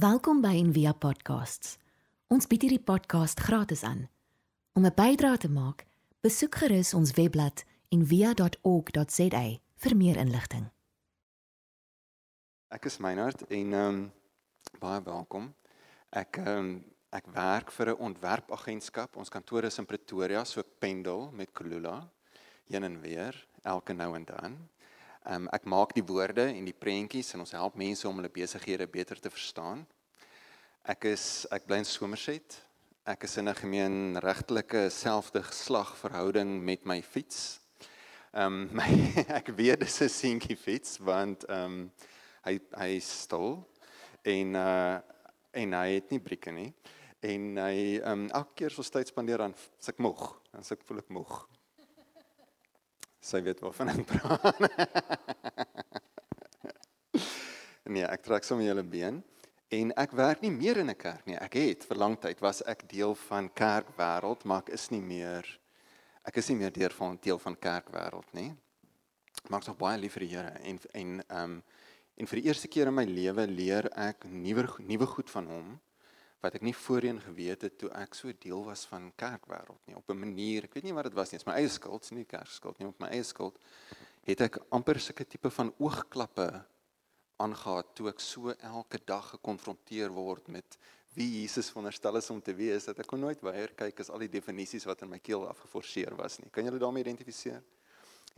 [0.00, 1.74] Welkom by Envia Podcasts.
[2.32, 4.06] Ons bied hierdie podcast gratis aan.
[4.72, 5.84] Om 'n bydrae te maak,
[6.24, 9.42] besoek gerus ons webblad en via.org.za
[9.76, 10.70] vir meer inligting.
[12.68, 14.12] Ek is Meinhard en ehm um,
[14.78, 15.52] baie welkom.
[16.08, 19.16] Ek ehm um, ek werk vir 'n ontwerpagentskap.
[19.16, 22.08] Ons kantoor is in Pretoria, so pendel met Kulula
[22.68, 24.68] heen en weer elke nou en dan.
[25.20, 28.32] Ehm um, ek maak die woorde en die prentjies en ons help mense om hulle
[28.32, 29.82] besighede beter te verstaan.
[30.88, 32.56] Ek is ek bly in Somerset.
[33.04, 37.60] Ek is in 'n gemeenregtelike selfde geslag verhouding met my fiets.
[38.32, 38.88] Ehm um, my
[39.28, 41.92] ek weet dis 'n seentjie fiets want ehm um,
[42.48, 43.60] hy hy stil
[44.24, 45.00] en uh
[45.52, 46.72] en hy het nie brieke nie
[47.20, 50.78] en hy ehm um, elke keer so tyd spandeer aan as ek moeg dan sê
[50.78, 51.40] ek voel ek moeg
[53.20, 54.56] sy weet waarvan ek praat
[57.90, 59.20] nee ek trek sommer julle been.
[59.70, 61.36] En ek werk nie meer in 'n kerk nie.
[61.36, 65.44] Ek het vir lang tyd was ek deel van kerkwêreld maar ek is nie meer
[66.24, 68.54] ek is nie meer deel van deel van kerkwêreld nie.
[69.48, 71.62] Maar ek is nog baie lief vir die Here en en ehm um,
[72.20, 75.80] en vir die eerste keer in my lewe leer ek nuwe nuwe goed van hom
[76.40, 80.10] wat ek nie voorheen geweet het toe ek so deel was van kerkwêreld nie op
[80.10, 82.24] 'n manier ek weet nie wat dit was nie, dit is my eie skuld, nie
[82.24, 83.58] kerkskuld nie, op my eie skuld
[84.24, 86.64] het ek amper sulke tipe van oogklappe
[87.40, 90.78] aangegaan toe ek so elke dag gekonfronteer word met
[91.16, 94.22] wie Jesus veronderstel is om te wees dat ek kon nooit weier kyk as al
[94.22, 96.50] die definisies wat in my keel afgeforceer was nie.
[96.54, 97.62] Kan julle daarmee identifiseer?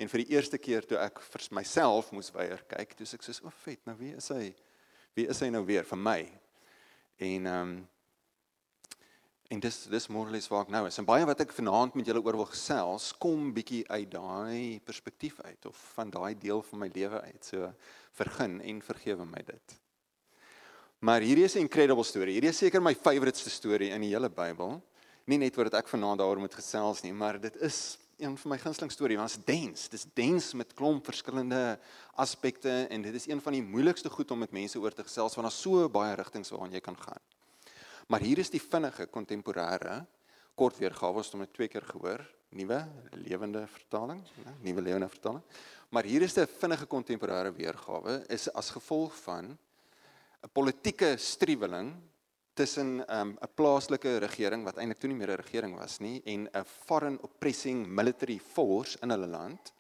[0.01, 3.43] En vir die eerste keer toe ek vir myself moes weier kyk, toe ek soos
[3.45, 4.55] o, vet, nou wie is hy?
[5.19, 6.21] Wie is hy nou weer vir my?
[7.21, 7.81] En ehm um,
[9.53, 10.97] en dis dis morgens waar ek nou is.
[11.01, 15.41] En baie wat ek vanaand met julle oor wil gesels, kom bietjie uit daai perspektief
[15.45, 17.41] uit of van daai deel van my lewe uit.
[17.45, 17.69] So
[18.17, 19.77] vergun en vergewe my dit.
[21.05, 22.35] Maar hierdie is 'n incredible storie.
[22.39, 24.81] Hierdie is seker my favouriteste storie in die hele Bybel.
[25.27, 28.59] Nie net wat ek vanaand daaroor moet gesels nie, maar dit is een van my
[28.59, 29.19] gunsteling stories.
[29.19, 29.89] Dit is dens.
[29.89, 31.79] Dit is dens met klomp verskillende
[32.15, 35.35] aspekte en dit is een van die moeilikste goed om met mense oor te gesels
[35.35, 37.21] want daar's so baie rigtings waarna jy kan gaan.
[38.13, 40.03] Maar hier is die vinnige kontemporêre
[40.61, 42.21] kort weergawe ons twee keer gehoor,
[42.53, 42.83] nuwe
[43.17, 45.41] lewende vertaling, ja, nuwe lewende vertaling.
[45.89, 49.57] Maar hier is 'n vinnige kontemporêre weergawe is as gevolg van
[50.45, 51.95] 'n politieke striweling
[52.55, 56.51] tussen 'n um, plaaslike regering wat eintlik toe nie meer 'n regering was nie en
[56.53, 59.73] 'n foreign oppressing military force in hulle land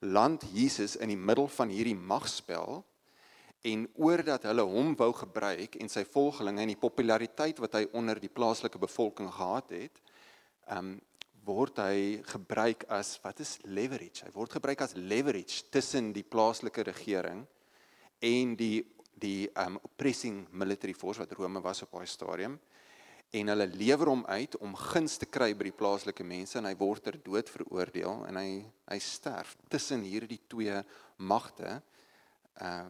[0.00, 2.84] land Jesus in die middel van hierdie magspel
[3.66, 8.20] en oordat hulle hom wou gebruik en sy volgelinge en die populariteit wat hy onder
[8.22, 10.02] die plaaslike bevolking gehad het
[10.74, 10.98] um
[11.48, 14.26] word hy gebruik as wat is leverage?
[14.26, 17.46] Hy word gebruik as leverage tussen die plaaslike regering
[18.20, 18.84] en die
[19.18, 22.58] die um oppressing military force wat Rome was op daai stadium.
[23.34, 26.76] En hulle lewer hom uit om guns te kry by die plaaslike mense en hy
[26.78, 28.50] word ter dood veroordeel en hy
[28.92, 30.78] hy sterf tussen hierdie twee
[31.16, 31.80] magte
[32.62, 32.86] uh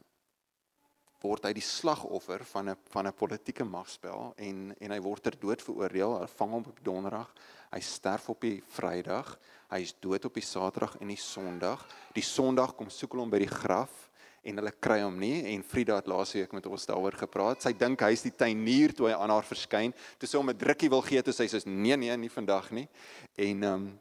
[1.23, 5.39] word hy die slagoffer van 'n van 'n politieke magspel en en hy word ter
[5.39, 7.33] dood veroordeel hulle vang hom op donderdag
[7.73, 9.39] hy sterf op die vrydag
[9.71, 13.31] hy is dood op die saterdag en die sonderdag die sonderdag kom soek hulle hom
[13.31, 14.11] by die graf
[14.43, 17.63] en hulle kry hom nie en Frida het laasweek met ons daaroor gepraat.
[17.63, 19.93] Sy dink hy's die tuinier toe hy aan haar verskyn.
[20.19, 22.89] Toe sy hom 'n drukkie wil gee, toe sy sê nee nee, nie vandag nie.
[23.37, 24.01] En ehm um,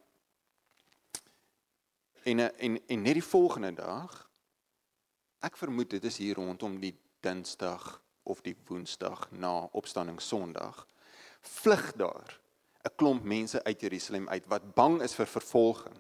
[2.24, 4.30] en, en en net die volgende dag
[5.42, 6.94] ek vermoed dit is hier rondom die
[7.28, 10.86] Dinsdag of die Woensdag na opstanding Sondag
[11.42, 12.40] vlug daar
[12.84, 15.98] 'n klomp mense uit Jerusalem uit wat bang is vir vervolging.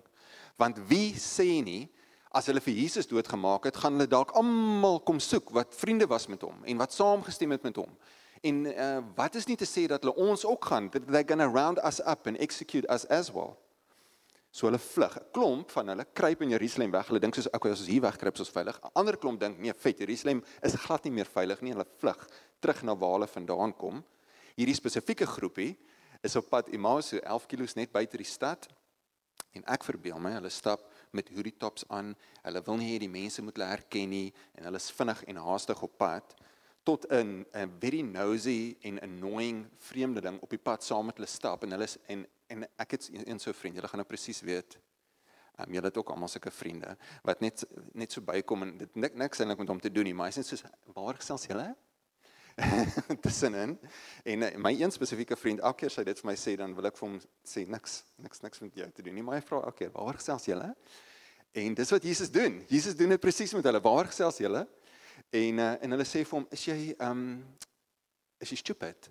[0.55, 1.91] Want wie sê nie
[2.31, 6.27] as hulle vir Jesus doodgemaak het, gaan hulle dalk almal kom soek wat vriende was
[6.27, 7.97] met hom en wat saamgestem het met hom.
[8.41, 11.59] En uh, wat is nie te sê dat hulle ons ook gaan they're going to
[11.59, 13.57] round us up and execute us as well.
[14.57, 15.13] So hulle vlug.
[15.19, 17.07] 'n Klomp van hulle kruip in Jerusalem weg.
[17.11, 18.79] Hulle dink soos okay, as ons hier wegkruip, is ons veilig.
[18.81, 21.73] 'n Ander klomp dink nee, vet, Jerusalem is glad nie meer veilig nie.
[21.75, 22.25] Hulle vlug
[22.59, 24.03] terug na waar hulle vandaan kom.
[24.57, 25.77] Hierdie spesifieke groepie
[26.23, 28.67] is op pad Emmaus, so 11 km net buite die stad.
[29.53, 30.81] En ek verbeel my, hulle stap
[31.11, 32.15] met hoodie tops aan.
[32.41, 35.37] Hulle wil nie hê die mense moet hulle herken nie en hulle is vinnig en
[35.37, 36.33] haastig op pad
[36.87, 41.63] tot 'n 'n very nosy en annoying vreemdeling op die pad saam met hulle stap
[41.63, 43.75] en hulle is en en ek het een so 'n vriend.
[43.75, 44.79] Julle gaan nou presies weet.
[45.59, 49.13] Um, julle het ook almal sulke vriende wat net net so bykom en dit nik
[49.13, 50.63] niks eintlik met hom te doen nie, maar hy sê soos
[50.93, 51.75] waar gesels julle?
[53.23, 53.79] tussenin
[54.23, 56.85] en uh, my een spesifieke vriend elke keer sy dit vir my sê dan wil
[56.85, 59.59] ek vir hom sê niks niks niks met jou te doen nie maar hy vra
[59.61, 60.71] elke keer waar gesels julle
[61.53, 64.65] en dis wat Jesus doen Jesus doen dit presies met hulle waar gesels julle
[65.29, 67.23] en uh, en hulle sê vir hom is jy um
[68.43, 69.09] is jy stupid?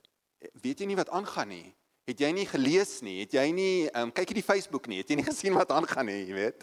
[0.62, 1.66] Weet jy nie wat aangaan nie?
[2.06, 3.16] Het jy nie gelees nie?
[3.24, 5.00] Het jy nie um, kyk jy die Facebook nie?
[5.02, 6.62] Het jy nie gesien wat aangaan nie, jy weet?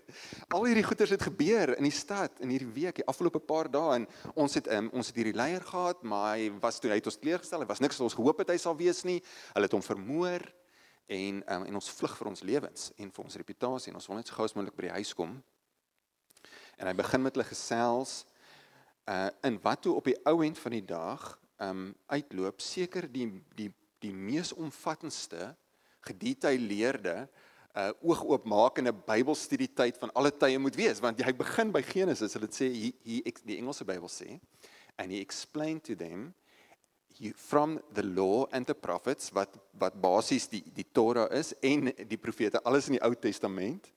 [0.55, 3.97] Al hierdie goeters het gebeur in die stad in hierdie week, die afgelope paar dae
[3.97, 4.07] en
[4.39, 7.19] ons het um, ons het hierdie leier gehad, maar hy was toe hy het ons
[7.19, 9.19] kleurgestel, hy was niks wat ons gehoop het hy sal wees nie.
[9.51, 10.47] Hulle het hom vermoor
[11.11, 14.21] en um, en ons vlug vir ons lewens en vir ons reputasie en ons wil
[14.21, 15.35] net so gou as moontlik by die huis kom.
[16.79, 18.21] En hy begin met hulle gesels
[19.09, 21.23] uh in wat toe op die ou end van die dag
[21.63, 23.71] um uitloop seker die die
[24.03, 25.53] die mees omvattendste
[26.07, 27.27] gedetailleerde
[27.73, 32.51] uh oogoopmakende Bybelstudie tyd van alle tye moet wees want jy begin by Genesis hulle
[32.51, 34.39] sê hier hier die Engelse Bybel sê
[34.97, 36.31] and he explained to them
[37.19, 41.91] you from the law and the prophets wat wat basies die die Torah is en
[42.07, 43.91] die profete alles in die Ou Testament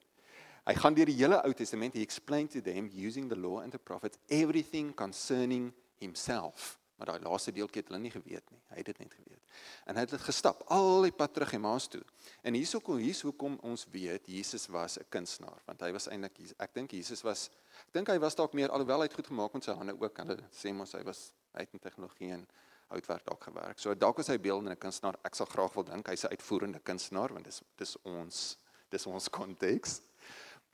[0.66, 3.72] hy gaan deur die hele Ou Testament he explained to them using the law and
[3.72, 8.60] the prophets everything concerning himself Maar daai laaste deeltjie het hulle nie geweet nie.
[8.70, 9.56] Hy het dit net geweet.
[9.84, 12.00] En hy het dit gestap al die pad terug Emmaus toe.
[12.40, 16.38] En hierso kom hierso kom ons weet Jesus was 'n kunstenaar want hy was eintlik
[16.58, 17.50] ek dink Jesus was
[17.86, 20.16] ek dink hy was dalk meer alhoewel hy het goed gemaak met sy hande ook.
[20.16, 22.48] Hulle sê mos hy was hy het in tegnologie en
[22.88, 23.78] houtwerk dalk gewerk.
[23.78, 25.18] So dalk was hy beeldende kunstenaar.
[25.22, 28.58] Ek sal graag wil dink hy's 'n uitvoerende kunstenaar want dis dis ons
[28.88, 30.00] dis ons konteks.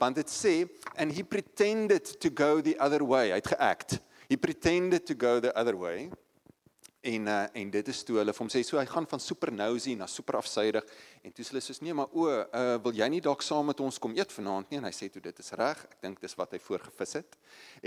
[0.03, 0.55] Want dit sê
[0.99, 3.31] and he pretended to go the other way.
[3.31, 4.01] Hy het geact.
[4.29, 6.11] He pretended to go the other way.
[7.03, 9.51] En uh, en dit is toe hulle vir hom sê so hy gaan van super
[9.51, 10.87] nosy na super afsydig
[11.27, 13.83] en toe sê hulle soos nee maar o uh, wil jy nie dalk saam met
[13.83, 16.39] ons kom eet vanaand nie en hy sê toe dit is reg ek dink dis
[16.39, 17.35] wat hy voorgevis het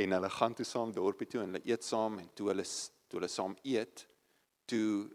[0.03, 3.21] en hulle gaan toe saam dorpie toe en hulle eet saam en toe hulle toe
[3.21, 4.03] hulle saam eet
[4.67, 5.07] toe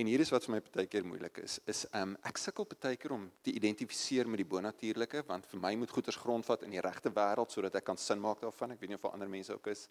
[0.00, 2.96] En hier is wat vir my baie keer moeilik is, is um ek sukkel baie
[2.96, 6.80] keer om te identifiseer met die bonatuurlike want vir my moet goeders grondvat in die
[6.80, 8.72] regte wêreld sodat ek kan sin maak daarvan.
[8.72, 9.82] Ek weet nie of ander mense ook is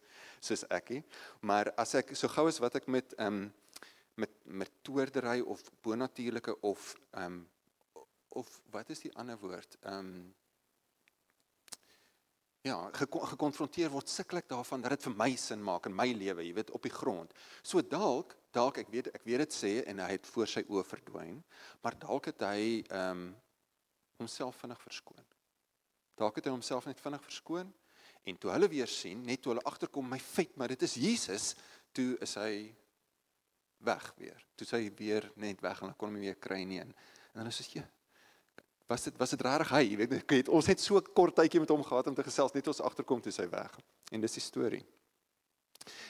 [0.42, 1.04] soos ek nie.
[1.46, 3.44] Maar as ek so gou as wat ek met um
[4.18, 7.44] met met toordery of bonatuurlike of um
[8.42, 9.78] of wat is die ander woord?
[9.94, 10.34] Um
[12.66, 16.50] ja, gekonfronteer word sukkel ek daarvan dat dit vir my sin maak in my lewe,
[16.50, 17.38] jy weet, op die grond.
[17.62, 20.86] So dalk dalk ek weet ek weet dit sê en hy het voor sy oë
[20.88, 21.38] verdwyn,
[21.84, 23.30] maar dalk het hy ehm um,
[24.20, 25.28] homself vinnig verskoon.
[26.20, 27.70] Dalk het hy homself net vinnig verskoon
[28.28, 31.46] en toe hulle weer sien, net toe hulle agterkom my feit, maar dit is Jesus,
[31.96, 32.76] toe is hy
[33.88, 34.44] weg weer.
[34.60, 36.92] Toe sy weer net weg en hulle kon hom nie weer kry nie en
[37.30, 37.86] en hulle sê ja
[38.90, 41.70] was dit was dit regtig hy, jy weet, het ons het so kort tydjie met
[41.70, 43.76] hom gehad om te gesels net ons agterkom toe sy weg.
[44.10, 44.82] En dis die storie.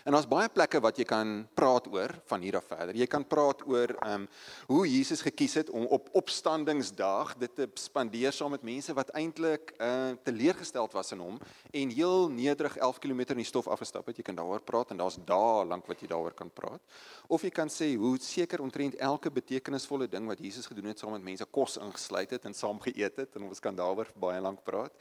[0.04, 2.96] En daar's baie plekke wat jy kan praat oor van hier af verder.
[2.98, 4.28] Jy kan praat oor ehm um,
[4.70, 9.74] hoe Jesus gekies het om op opstandingsdag dit te spandeer saam met mense wat eintlik
[9.78, 11.40] uh teleurgesteld was in hom
[11.72, 14.18] en heel nederig 11 km in die stof afgestap het.
[14.18, 16.82] Jy kan daaroor praat en daar's dae lank wat jy daaroor kan praat.
[17.28, 21.16] Of jy kan sê hoe seker omtrent elke betekenisvolle ding wat Jesus gedoen het saam
[21.18, 24.64] met mense kos ingesluit het en saam geëet het en ons kan daaroor baie lank
[24.64, 24.94] praat.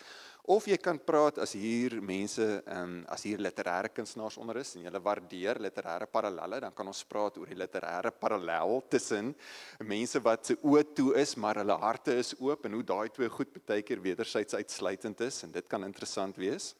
[0.48, 4.70] Of jy kan praat as hier mense ehm um, as hier literêre kunstenaars onder is
[4.78, 9.34] en hulle waardeer literêre parallelle, dan kan ons praat oor die literêre parallel tussen
[9.84, 13.28] mense wat se oë toe is, maar hulle harte is oop en hoe daai twee
[13.28, 16.70] goed baie keer wederzijds uitsluitend is en dit kan interessant wees.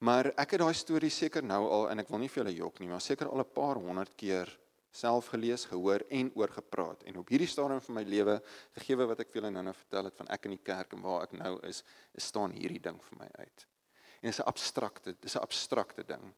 [0.00, 2.80] Maar ek het daai storie seker nou al en ek wil nie vir julle jok
[2.80, 4.48] nie, maar seker al 'n paar honderd keer
[4.92, 7.02] self gelees, gehoor en oor gepraat.
[7.08, 8.38] En op hierdie stadium van my lewe,
[8.76, 11.24] gegee wat ek vir julle nou-nou vertel het van ek in die kerk en waar
[11.26, 11.82] ek nou is,
[12.12, 13.66] is staan hierdie ding vir my uit.
[14.20, 16.32] En dit is 'n abstrakte, dis 'n abstrakte ding.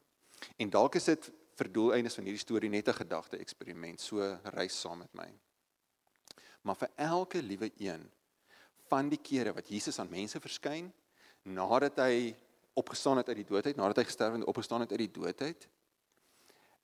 [0.57, 4.79] En dalk is dit vir doeleindes van hierdie storie net 'n gedagte eksperiment, so reis
[4.79, 5.29] saam met my.
[6.61, 8.11] Maar vir elke liewe een
[8.89, 10.93] van die kere wat Jesus aan mense verskyn
[11.43, 12.35] nadat hy
[12.73, 15.41] opgestaan het uit die dood uit, nadat hy gesterf en opgestaan het uit die dood
[15.41, 15.67] uit,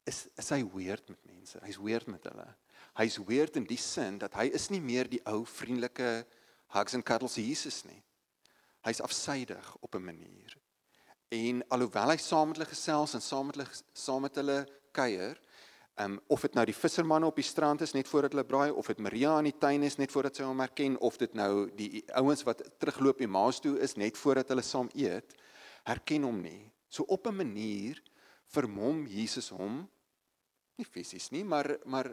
[0.04, 1.60] is is hy weird met mense.
[1.66, 2.48] Hy's weird met hulle.
[3.00, 6.26] Hy's weird in die sin dat hy is nie meer die ou vriendelike
[6.76, 8.02] hugs and cuddles Jesus nie.
[8.86, 10.58] Hy's afsydig op 'n manier.
[11.30, 15.38] En alhoewel hy saam met hulle gesels en saam met hulle saam met hulle kuier,
[15.96, 18.88] um, of dit nou die vissermanne op die strand is net voordat hulle braai of
[18.88, 22.04] dit Maria in die tuin is net voordat sy hom herken of dit nou die
[22.20, 25.36] ouens wat terugloop Emmaus toe is net voordat hulle saam eet,
[25.88, 26.72] herken hom nie.
[26.90, 28.02] So op 'n manier
[28.52, 29.86] vermom Jesus hom
[30.80, 32.12] nie fisies nie, maar maar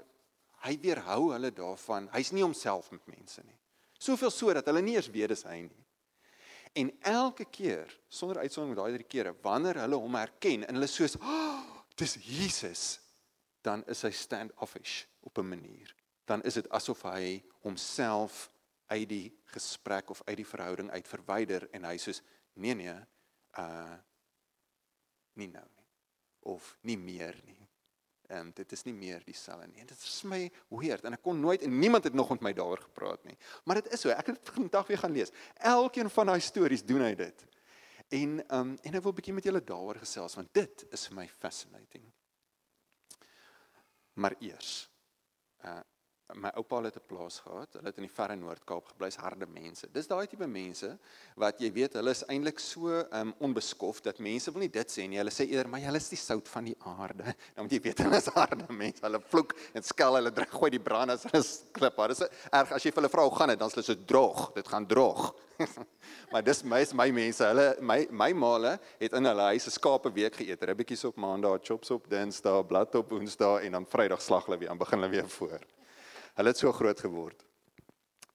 [0.66, 2.08] hy weerhou hulle daarvan.
[2.14, 3.58] Hy's nie homself met mense nie.
[3.98, 5.84] Soveel so dat hulle nie eens weet dis hy nie.
[6.78, 10.90] En elke keer, sonder uitsondering met daai drie kere, wanneer hulle hom herken en hulle
[10.90, 13.00] soos, oh, "Dis Jesus,"
[13.62, 15.94] dan is hy stand-offish op 'n manier.
[16.26, 18.50] Dan is dit asof hy homself
[18.86, 22.22] uit die gesprek of uit die verhouding uit verwyder en hy soos,
[22.54, 22.94] "Nee nee,
[23.58, 23.96] uh
[25.34, 25.77] nie nou nie."
[26.48, 27.58] Of nie meer nie.
[28.28, 29.84] Ehm um, dit is nie meer dieselfde nie.
[29.88, 30.40] Dit is vir my
[30.80, 33.36] weird en ek kon nooit en niemand het nog met my daaroor gepraat nie.
[33.64, 34.12] Maar dit is so.
[34.12, 35.32] Ek het vandag weer gaan lees.
[35.54, 37.44] Elkeen van daai stories doen hy dit.
[38.08, 41.06] En ehm um, en ek wil 'n bietjie met julle daaroor gesels want dit is
[41.08, 42.04] vir my fascinating.
[44.20, 44.90] Maar eers
[45.64, 45.80] uh
[46.34, 47.72] my oupa het 'n plaas gehad.
[47.72, 49.88] Hulle het in die verre Noord-Kaap gebly, harde mense.
[49.92, 50.98] Dis daai tipe mense
[51.36, 55.08] wat jy weet, hulle is eintlik so um onbeskof dat mense wil nie dit sê
[55.08, 55.16] nie.
[55.16, 57.98] Hulle sê eerder, "Maar hulle is die sout van die aarde." Dan moet jy weet
[57.98, 59.00] hulle is harde mense.
[59.00, 61.96] Hulle vloek en skel, hulle druk gooi die brand as hulle klip.
[61.96, 63.94] Maar dis erg as jy vir hulle vra hoe gaan dit, dan is hulle so
[63.94, 64.52] droog.
[64.54, 65.34] Dit gaan droog.
[66.32, 67.44] maar dis my is my mense.
[67.44, 70.62] Hulle my my maale het in hulle huis 'n skape week geëet.
[70.62, 74.68] Ribbetjies op maandag, chops op dinsdag, blad op woensdag en dan vrydag slag hulle weer.
[74.68, 75.77] Dan begin hulle weer voor.
[76.38, 77.44] Hulle het so groot geword.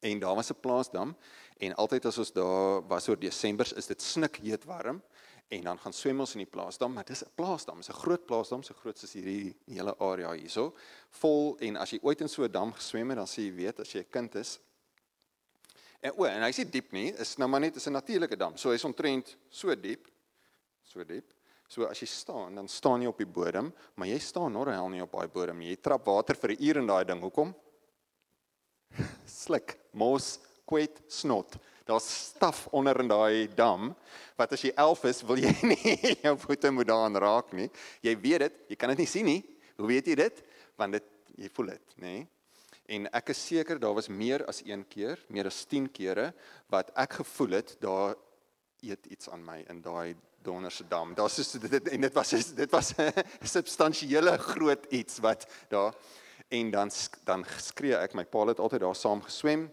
[0.04, 1.16] En daar was 'n plaasdam
[1.58, 5.02] en altyd as ons daar was oor Desember is dit snikheet warm
[5.48, 8.26] en dan gaan swem ons in die plaasdam, maar dis 'n plaasdam, dis 'n groot
[8.26, 10.74] plaasdam, so groot soos hierdie hele area hierso,
[11.10, 13.80] vol en as jy ooit in so 'n dam geswem het, dan sê jy weet
[13.80, 14.60] as jy 'n kind is.
[16.02, 18.58] En o, en hy's nie diep nie, is nou maar net 'n natuurlike dam.
[18.58, 20.08] So hy's omtrent so diep,
[20.82, 21.34] so diep.
[21.68, 24.90] So as jy staan, dan staan jy op die bodem, maar jy staan nog hel
[24.90, 25.70] nie op daai bodem nie.
[25.70, 27.22] Jy trap water vir 'n uur in daai ding.
[27.22, 27.56] Hoekom?
[29.26, 30.38] Sluk, mos,
[30.70, 31.58] kwet, snot.
[31.88, 33.92] Daar's staf onder in daai dam
[34.40, 37.70] wat as jy 11 is, wil jy nie jou voete moet daaraan raak nie.
[38.02, 39.42] Jy weet dit, jy kan dit nie sien nie.
[39.78, 40.44] Hoe weet jy dit?
[40.80, 41.10] Want dit
[41.44, 42.16] jy voel dit, nê?
[42.94, 46.32] En ek is seker daar was meer as een keer, meer as 10 kere
[46.72, 48.16] wat ek gevoel het daar
[48.84, 51.14] eet iets aan my in daai donderse dam.
[51.16, 53.12] Daar's so dit en dit was dit was 'n
[53.48, 55.96] substansiële groot iets wat daar
[56.54, 56.92] en dan
[57.26, 59.72] dan skree ek my pa het altyd daar saam geswem.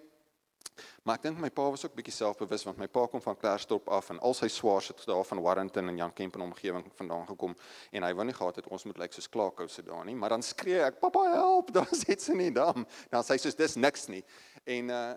[1.05, 3.89] Maar ek dink my pa was ook bietjie selfbewus want my pa kom van Klerksdorp
[3.93, 7.27] af en al sy swaars het daar van Warrenton en Jan Kemp en omgewing vandaan
[7.29, 7.57] gekom
[7.93, 10.45] en hy wou nie gehad het ons moet lyk soos Klaarkouse daar nie, maar dan
[10.45, 12.87] skree ek pappa help, daar sit sy nie dam.
[13.13, 14.23] Dan sê hy soos dis niks nie.
[14.79, 15.11] En uh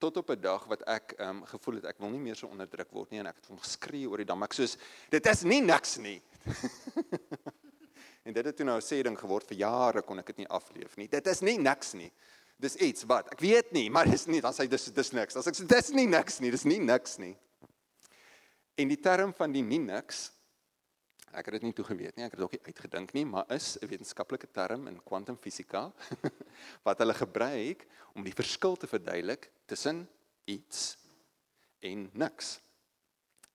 [0.00, 2.88] tot op 'n dag wat ek um, gevoel het ek wil nie meer so onderdruk
[2.88, 4.42] word nie en ek het hom geskree oor die dam.
[4.42, 4.78] Ek soos
[5.12, 6.22] dit is nie niks nie.
[8.22, 10.48] En dit het toe nou 'n sê ding geword vir jare kon ek dit nie
[10.48, 11.08] afleef nie.
[11.08, 12.12] Dit is nie niks nie.
[12.56, 15.36] Dis iets wat ek weet nie, maar dis nie dan sê dis dis niks.
[15.36, 17.36] As ek sê dis nie niks nie, dis nie niks nie.
[18.76, 20.30] En die term van die nie niks
[21.30, 23.46] ek het dit nie toe geweet nie, ek het dit ook nie uitgedink nie, maar
[23.54, 25.92] is 'n wetenskaplike term in kwantumfisika
[26.86, 30.08] wat hulle gebruik om die verskil te verduidelik tussen
[30.44, 30.96] iets
[31.80, 32.58] en niks.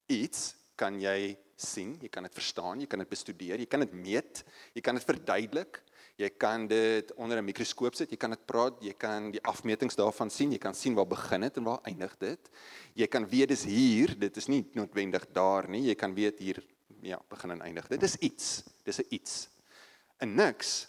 [0.08, 3.94] Iets kan jy sien, jy kan dit verstaan, jy kan dit bestudeer, jy kan dit
[3.96, 4.44] meet,
[4.76, 5.80] jy kan dit verduidelik,
[6.20, 9.96] jy kan dit onder 'n mikroskoop sit, jy kan dit praat, jy kan die afmetings
[9.96, 12.50] daarvan sien, jy kan sien waar begin dit en waar eindig dit.
[12.94, 16.64] Jy kan weet dis hier, dit is nie noodwendig daar nie, jy kan weet hier
[17.02, 17.88] ja, begin en eindig.
[17.88, 19.50] Dit is iets, dis 'n iets.
[20.22, 20.88] 'n Niks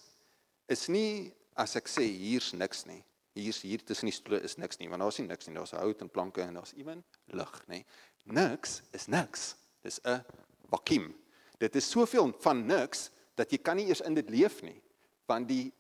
[0.69, 3.05] is nie as ek sê hier's niks nie.
[3.35, 6.01] Hier's hier tussen die stoele is niks nie, want daar's nie niks nie, daar's hout
[6.01, 7.85] en planke en daar's ewen lig, nê.
[8.25, 9.55] Niks is niks.
[9.87, 10.25] Dis 'n
[10.71, 11.15] vakuum.
[11.59, 14.83] Dit is soveel van niks dat jy kan nie eers in dit leef nie,
[15.27, 15.73] want die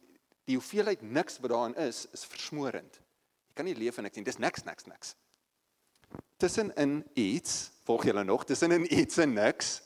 [0.46, 3.00] die hoeveelheid niks wat daarin is, is versmorend.
[3.48, 4.24] Jy kan nie leef in niks nie.
[4.24, 5.14] Dis niks, niks, niks.
[6.38, 9.80] Tussenin iets, volg julle nog, tussenin iets en niks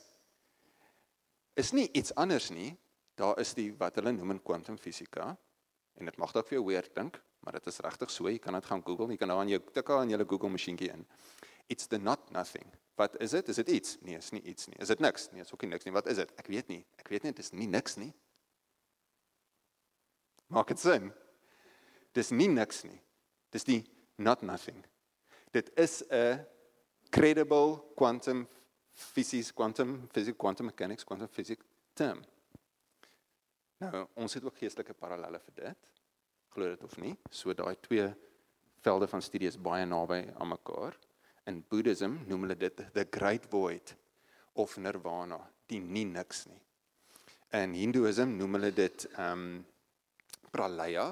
[1.54, 2.76] is nie iets anders nie.
[3.14, 5.30] Daar is die wat hulle noem in kwantumfisika
[5.96, 8.28] en dit mag dalk vir jou weer dink, maar dit is regtig so.
[8.28, 10.92] Jy kan dit gaan Google, jy kan daar aan jou tik aan jou Google masjienkie
[10.92, 11.06] in.
[11.68, 12.68] It's the not nothing.
[13.00, 13.48] Wat is dit?
[13.48, 13.96] Is dit iets?
[14.04, 14.76] Nee, is nie iets nie.
[14.78, 15.30] Is dit niks?
[15.32, 15.92] Nee, is ook nie niks nie.
[15.96, 16.32] Wat is dit?
[16.36, 16.82] Ek weet nie.
[17.00, 18.10] Ek weet nie, dit is nie niks nie.
[20.52, 21.08] Maak dit sin?
[22.16, 22.98] Dis nie niks nie.
[23.54, 23.80] Dis die
[24.20, 24.82] not nothing.
[25.54, 26.44] Dit is 'n
[27.10, 28.46] credible quantum
[28.92, 31.64] physics, quantum physics, quantum mechanics, quantum physics
[31.94, 32.20] term.
[33.80, 35.88] Nou, ons het ook geestelike parallelle vir dit.
[36.52, 37.16] Glo dit of nie?
[37.30, 38.14] So daai twee
[38.82, 40.98] velde van studie is baie naby aan mekaar.
[41.50, 43.90] In Boeddhism noem hulle dit the great void
[44.62, 46.60] of nirvana, die nie niks nie.
[47.58, 49.64] In Hindoeïsm noem hulle dit um
[50.54, 51.08] pralaya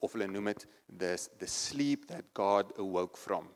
[0.00, 3.50] of hulle noem dit the the sleep that God awoke from.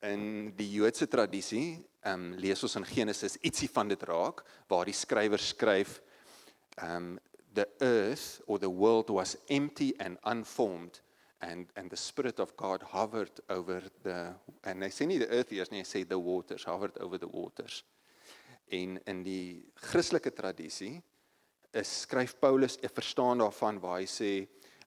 [0.00, 1.76] In die Joodse tradisie,
[2.08, 4.40] um lees ons in Genesis ietsie van dit raak
[4.72, 5.98] waar die skrywer skryf
[6.80, 7.18] um
[7.54, 11.03] the earth or the world was empty and unformed
[11.44, 14.34] and and the spirit of God hovered over the
[14.64, 17.28] and hy sê nie the earth eers nie hy sê the waters hovered over the
[17.28, 17.82] waters.
[18.72, 20.96] En in die Christelike tradisie
[21.72, 24.32] is skryf Paulus 'n verstaan daarvan waar hy sê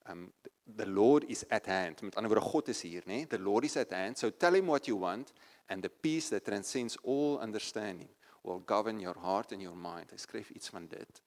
[0.10, 0.32] um
[0.76, 2.02] the lord is at hand.
[2.02, 4.18] Met ander woorde God is hier nê the lord is at hand.
[4.18, 5.34] So tell him what you want
[5.70, 8.10] and the peace that transcends all understanding
[8.44, 10.12] will govern your heart and your mind.
[10.12, 11.22] Hy skryf iets van dit.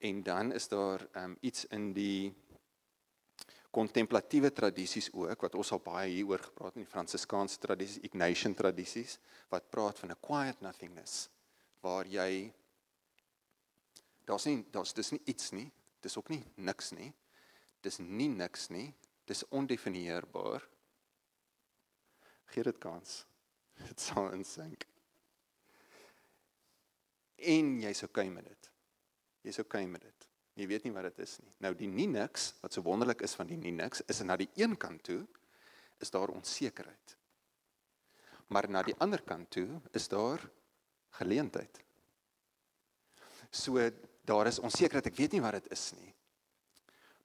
[0.00, 2.34] En dan is daar um, iets in die
[3.70, 9.18] kontemplatiewe tradisies ook wat ons al baie hieroor gepraat in die Fransiskaanse tradisies, Ignatian tradisies
[9.48, 11.28] wat praat van 'n quiet nothingness
[11.80, 12.52] waar jy
[14.24, 17.12] daar's nie daar's dis nie iets nie, dis ook nie niks nie.
[17.80, 20.66] Dis nie niks nie, dis ondefinieerbaar.
[22.52, 23.24] Gee dit kans.
[23.88, 24.84] Dit sal insink.
[27.40, 28.66] En jy's okay met dit.
[29.46, 30.26] Jy's okay met dit.
[30.60, 31.52] Jy weet nie wat dit is nie.
[31.64, 34.50] Nou die nie niks wat so wonderlik is van die nie niks is na die
[34.60, 35.22] een kant toe
[36.04, 37.16] is daar onsekerheid.
[38.52, 40.42] Maar na die ander kant toe is daar
[41.20, 41.80] geleentheid.
[43.50, 43.80] So
[44.28, 46.12] daar is onsekerheid, ek weet nie wat dit is nie.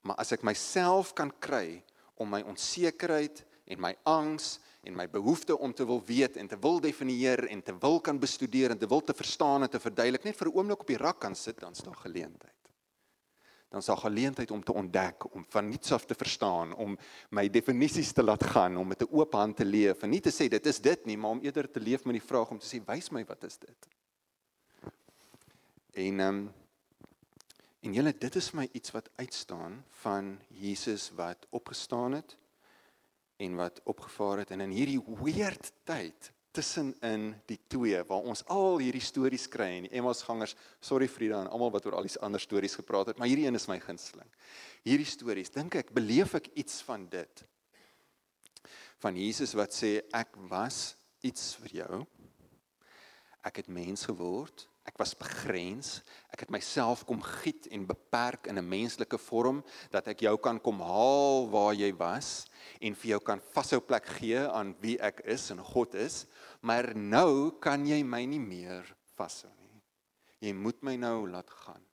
[0.07, 1.81] Maar as ek myself kan kry
[2.21, 6.59] om my onsekerheid en my angs en my behoefte om te wil weet en te
[6.61, 10.23] wil definieer en te wil kan bestudeer en te wil te verstaan en te verduidelik
[10.23, 12.54] net vir 'n oomblik op die rak kan sit, dan is daar geleentheid
[13.75, 16.97] dan daar geleentheid om te ontdek, om van niets af te verstaan, om
[17.29, 20.31] my definisies te laat gaan, om met 'n oop hand te leef en nie te
[20.31, 22.67] sê dit is dit nie, maar om eerder te leef met die vraag om te
[22.67, 23.87] sê wys my wat is dit.
[25.91, 26.53] En ehm um,
[27.81, 32.37] en julle dit is my iets wat uitstaan van Jesus wat opgestaan het
[33.37, 38.79] en wat opgevaar het en in hierdie weird tyd tussenin die twee waar ons al
[38.81, 42.41] hierdie stories kry en die Emmausgangers, sorry Frida en almal wat oor al die ander
[42.41, 44.29] stories gepraat het, maar hierdie een is my gunsteling.
[44.87, 47.43] Hierdie stories, dink ek, beleef ek iets van dit.
[49.03, 50.95] Van Jesus wat sê ek was
[51.25, 52.03] iets vir jou.
[53.45, 56.03] Ek het mens geword Ek was begrens.
[56.29, 60.59] Ek het myself kom giet en beperk in 'n menslike vorm dat ek jou kan
[60.59, 62.45] kom haal waar jy was
[62.79, 66.25] en vir jou kan vashou plek gee aan wie ek is en God is.
[66.61, 69.81] Maar nou kan jy my nie meer vashou nie.
[70.39, 71.83] Jy moet my nou laat gaan.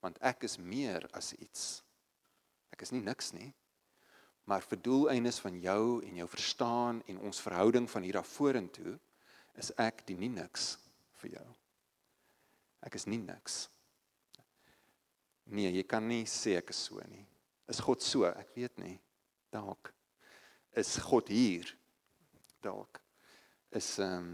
[0.00, 1.82] Want ek is meer as iets.
[2.72, 3.54] Ek is nie niks nie.
[4.44, 8.98] Maar vir doeleindes van jou en jou verstaan en ons verhouding van hier af vorentoe
[9.54, 10.78] is ek die nie niks
[11.20, 11.59] vir jou.
[12.86, 13.66] Ek is nie niks.
[15.50, 17.24] Nee, jy kan nie sê ek is so nie.
[17.70, 18.26] Is God so?
[18.28, 18.96] Ek weet nie.
[19.50, 19.92] Dalk
[20.78, 21.66] is God hier.
[22.62, 23.00] Dalk
[23.74, 24.30] is ehm um,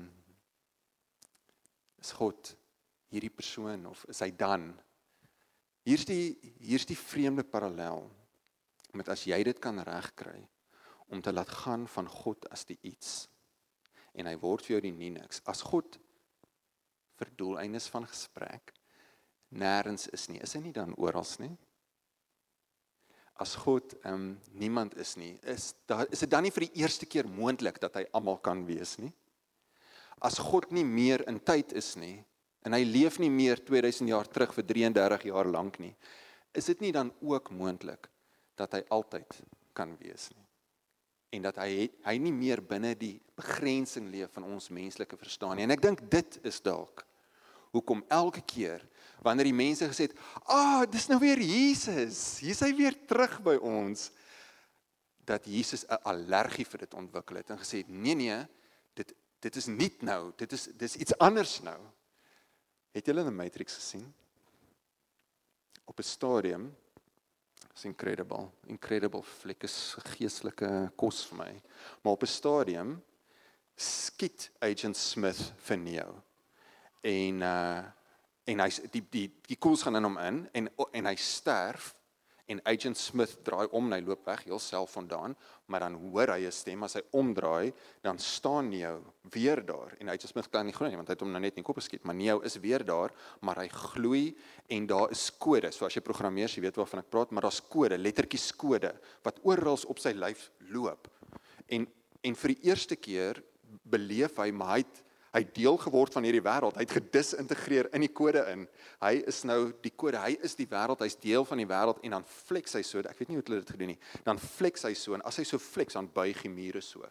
[1.97, 2.53] is God
[3.11, 4.69] hierdie persoon of is hy dan?
[5.87, 8.05] Hier's die hier's die vreemde parallel
[8.97, 10.39] met as jy dit kan regkry
[11.13, 13.27] om te laat gaan van God as die iets
[14.17, 15.43] en hy word vir jou die nie niks.
[15.45, 15.99] As God
[17.17, 18.73] vir doeleindes van gesprek
[19.57, 20.41] nêrens is nie.
[20.43, 21.53] Is hy nie dan oral nie?
[23.43, 26.83] As God ehm um, niemand is nie, is daar is dit dan nie vir die
[26.83, 29.13] eerste keer moontlik dat hy almal kan wees nie?
[30.25, 32.25] As God nie meer in tyd is nie
[32.65, 35.93] en hy leef nie meer 2000 jaar terug vir 33 jaar lank nie,
[36.57, 38.09] is dit nie dan ook moontlik
[38.57, 39.37] dat hy altyd
[39.77, 40.46] kan wees nie?
[41.37, 45.65] En dat hy hy nie meer binne die begrensing leef van ons menslike verstaan nie.
[45.65, 47.05] En ek dink dit is dalk
[47.77, 48.83] hoekom elke keer
[49.23, 52.39] wanneer die mense gesê het, "Ag, oh, dis nou weer Jesus.
[52.39, 54.11] Hier's hy weer terug by ons."
[55.27, 58.47] dat Jesus 'n allergie vir dit ontwikkel het en gesê het, "Nee nee,
[58.95, 60.33] dit dit is nie nou.
[60.37, 61.81] Dit is dis iets anders nou."
[62.91, 64.15] Het julle in die Matrix gesien?
[65.85, 66.77] Op 'n stadium
[67.77, 68.53] is incredible.
[68.67, 71.53] Incredible fliek is geestelike kos vir my.
[72.03, 73.03] Maar op 'n stadium
[73.77, 76.23] skiet Agent Smith vir Neo.
[77.03, 77.85] En uh
[78.47, 81.95] en hy die die die koels gaan in hom in en en hy sterf
[82.47, 85.35] en Agent Smith draai om en hy loop weg heelself vandaan,
[85.67, 90.09] maar dan hoor hy 'n stem as hy omdraai, dan staan Neo weer daar en
[90.09, 91.77] Agent Smith kan nie glo nie want hy het hom nou net in die kop
[91.77, 94.37] geskiet, maar Neo is weer daar, maar hy gloei
[94.69, 95.73] en daar is kode.
[95.73, 99.41] So as jy programmeer, jy weet waarvan ek praat, maar daar's kode, lettertjies kode wat
[99.43, 101.09] oral op sy lyf loop.
[101.69, 101.87] En
[102.23, 103.43] en vir die eerste keer
[103.85, 105.06] beleef hy maar hy het
[105.37, 106.79] hy deel geword van hierdie wêreld.
[106.79, 108.65] Hy het gedisintegreer in die kode in.
[109.03, 110.21] Hy is nou die kode.
[110.23, 111.05] Hy is die wêreld.
[111.05, 113.05] Hy's deel van die wêreld en dan flex hy so.
[113.05, 114.01] Ek weet nie hoe hulle dit gedoen nie.
[114.25, 117.05] Dan flex hy so en as hy so flex dan buig die mure so.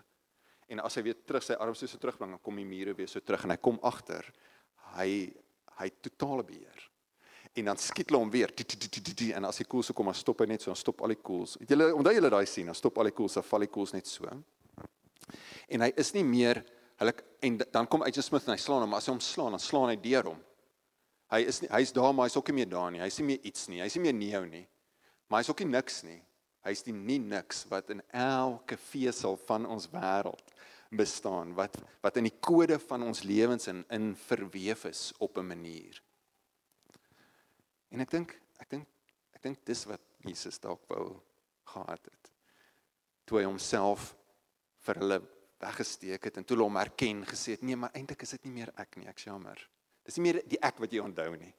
[0.72, 3.22] En as hy weer terug sy arms so terugbring, dan kom die mure weer so
[3.22, 4.26] terug en hy kom agter.
[4.96, 5.10] Hy
[5.76, 6.86] hy totale beheer.
[7.60, 8.52] En dan skiet hulle hom weer.
[9.36, 11.58] En as die koels kom, dan stop hy net so, dan stop al die koels.
[11.60, 13.92] Het julle onthou julle daai sien, dan stop al die koels, dan val die koels
[13.96, 14.32] net so.
[15.68, 16.64] En hy is nie meer
[17.02, 17.14] hulle
[17.46, 19.64] en dan kom Agent Smith en hy slaan hom, maar as hy hom slaan, dan
[19.64, 20.40] slaan hy deur hom.
[21.34, 23.02] Hy is nie hy's daar maar hy's ook nie meer daar nie.
[23.02, 23.82] Hy's nie meer iets nie.
[23.82, 24.66] Hy's nie meer neo nie.
[25.28, 26.20] Maar hy's ook nie niks nie.
[26.66, 30.54] Hy's die nie niks wat in elke vesel van ons wêreld
[30.96, 35.48] bestaan wat wat in die kode van ons lewens in in verweef is op 'n
[35.48, 36.02] manier.
[37.90, 38.70] En ek dink ek
[39.42, 41.22] dink dis wat Jesus dalk wou
[41.70, 42.32] gehad het.
[43.26, 44.16] Toe hy homself
[44.86, 45.22] vir hulle
[45.66, 48.56] weggesteek het en toe hulle hom erken gesê het nee, maar eintlik is dit nie
[48.60, 49.62] meer ek nie, ek's jammer.
[50.06, 51.54] Dis nie meer die ek wat jy onthou nie.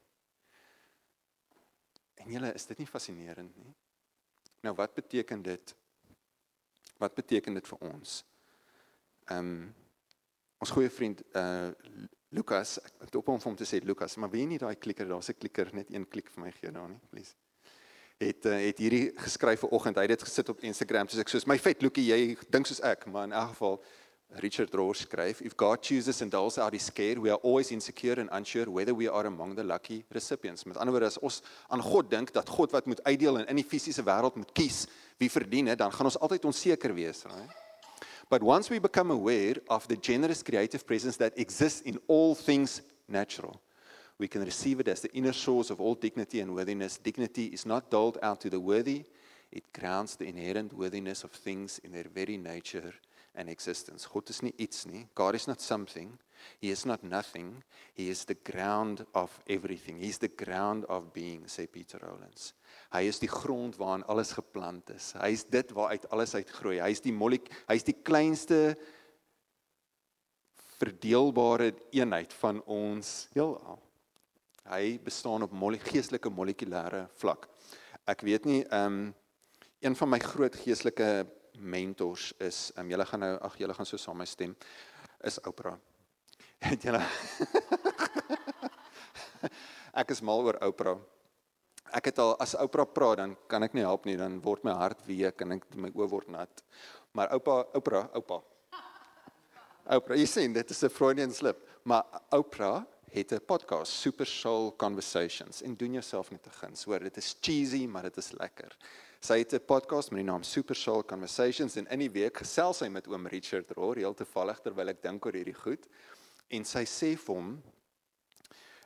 [2.23, 3.73] En julle, is dit nie fascinerend nie?
[4.65, 5.75] Nou wat beteken dit?
[6.97, 8.21] Wat beteken dit vir ons?
[9.27, 9.67] Ehm um,
[10.57, 11.71] ons goeie vriend uh
[12.35, 15.29] Lukas, ek het op hom om te sê Lukas, maar wie nie daai klikker, daar's
[15.29, 17.35] 'n klikker, net een klik vir my gee daar nie, please.
[18.17, 19.95] Het uh, het hierdie geskryf vanoggend.
[19.95, 22.81] Hy het dit gesit op Instagram soos ek soos my vet lookie, jy dink soos
[22.81, 23.77] ek, maar in elk geval
[24.41, 28.19] Richard Rohr skryf, if God chooses and doles out his care, we are always insecure
[28.19, 30.65] and unsure whether we are among the lucky recipients.
[30.65, 33.61] Met ander woorde, as ons aan God dink dat God wat moet uitdeel en in
[33.61, 34.85] die fisiese wêreld moet kies
[35.17, 37.63] wie verdien het, dan gaan ons altyd onseker wees, right?
[38.29, 42.81] But once we become aware of the generous creative presence that exists in all things
[43.07, 43.61] natural,
[44.19, 46.97] we can receive it as the inner source of all dignity and worthiness.
[46.97, 49.05] Dignity is not doled out to the worthy,
[49.51, 52.93] it grounds the inherent worthiness of things in their very nature
[53.35, 54.07] and existence.
[54.11, 55.07] God is nie iets nie.
[55.15, 56.17] God is not something.
[56.59, 57.63] He is not nothing.
[57.93, 59.99] He is the ground of everything.
[59.99, 62.53] He is the ground of being, sê Peter Rollins.
[62.91, 65.13] Hy is die grond waarin alles geplant is.
[65.21, 66.79] Hy is dit waaruit alles uitgroei.
[66.81, 68.75] Hy is die molek, hy is die kleinste
[70.77, 73.86] verdeelbare eenheid van ons heelal.
[74.67, 77.47] Hy bestaan op mole geestelike molekulêre vlak.
[78.07, 79.15] Ek weet nie ehm um,
[79.79, 81.27] een van my groot geestelike
[81.59, 84.55] mentors is ehm um, julle gaan nou ag julle gaan so saam my stem
[85.23, 85.77] is Oprah.
[86.67, 87.03] Het julle
[90.01, 90.97] Ek is mal oor Oprah
[91.95, 94.75] ek het al as oupa praat dan kan ek nie help nie dan word my
[94.75, 96.63] hart week en ek my oë word nat.
[97.15, 98.41] Maar oupa, oupa, oupa.
[99.87, 104.75] Oupa, jy sien dit is 'n Freudian slip, maar oupa het 'n podcast Super Soul
[104.75, 106.83] Conversations en doen jouself net te guns.
[106.83, 108.77] Hoor, dit is cheesy, maar dit is lekker.
[109.19, 112.77] Sy het 'n podcast met die naam Super Soul Conversations en in die week gesels
[112.77, 115.87] sy met oom Richard Rohr heel toevallig terwyl ek dink oor hierdie goed.
[116.49, 117.63] En sy sê vir hom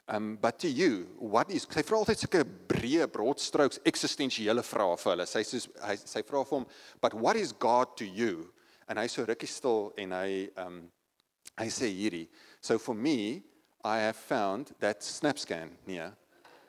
[0.08, 5.12] Um but to you, what is sy vra altyd sulke breë broadstrokes eksistensiële vrae vir
[5.12, 5.28] hulle.
[5.30, 6.66] Sy sê hy sy vra vir hom,
[7.00, 8.52] but what is God to you?
[8.90, 10.82] En hy so rukkie stil en hy um
[11.62, 12.28] hy sê hierdie.
[12.60, 13.44] So for me,
[13.84, 16.10] I have found that SnapScan, nee.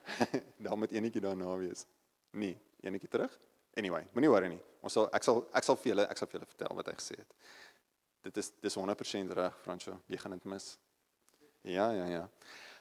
[0.64, 1.86] Daar moet enetjie daarna wees.
[2.30, 3.38] Nee, enetjie terug.
[3.74, 4.60] Anyway, moenie worry nie.
[4.84, 6.96] Ons sal ek sal ek sal vir julle ek sal vir julle vertel wat hy
[6.98, 7.36] gesê het.
[8.26, 9.96] Dit is dis 100% reg, Franco.
[10.10, 10.66] Jy gaan dit mis.
[11.66, 12.26] Ja, ja, ja.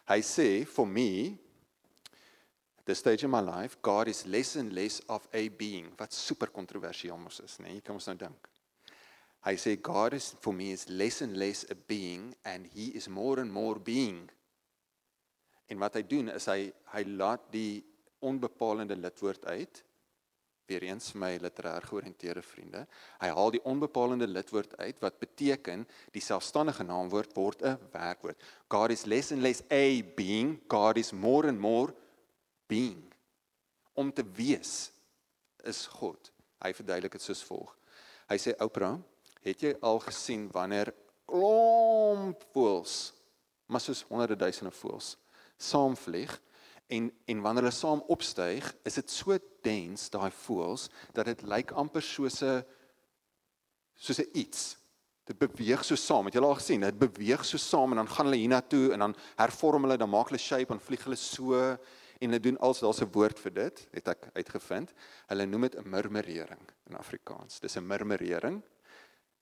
[0.09, 1.37] Hy sê for me
[2.77, 6.13] at this stage in my life God is less and less of a being wat
[6.13, 7.77] super kontroversieel mos is, né?
[7.77, 7.85] Nee?
[7.85, 8.50] Kom ons nou dink.
[9.41, 13.07] Hy sê God is for me is less and less a being and he is
[13.09, 14.29] more and more being.
[15.69, 17.81] En wat hy doen is hy hy laat die
[18.21, 19.81] onbepalende lidwoord uit
[20.71, 22.85] weer eens my literêr georiënteerde vriende.
[23.19, 25.83] Hy haal die onbepalende lidwoord uit wat beteken
[26.15, 28.37] die selfstandige naamwoord word 'n werkwoord.
[28.69, 31.93] God is less and less a being, God is more and more
[32.67, 33.03] being.
[33.93, 34.91] Om te wees
[35.63, 36.31] is God.
[36.61, 37.75] Hy verduidelik dit soos volg.
[38.29, 38.99] Hy sê Oprah,
[39.41, 40.93] het jy al gesien wanneer
[41.25, 43.13] klomp voëls,
[43.67, 45.17] maar soos honderde duisende voëls
[45.57, 46.41] saamvlieg?
[46.91, 51.71] en en wanneer hulle saam opstyg, is dit so dens daai voels dat dit lyk
[51.83, 52.63] amper soos 'n
[53.95, 54.77] soos 'n iets.
[55.23, 56.25] Dit beweeg so saam.
[56.25, 56.81] Het julle al gesien?
[56.81, 60.27] Dit beweeg so saam en dan gaan hulle hiernatoe en dan hervorm hulle, dan maak
[60.29, 61.55] hulle shape en vlieg hulle so
[62.19, 64.93] en hulle doen als daar's 'n woord vir dit, het ek uitgevind.
[65.27, 67.59] Hulle noem dit 'n murmurering in Afrikaans.
[67.59, 68.61] Dis 'n murmurering.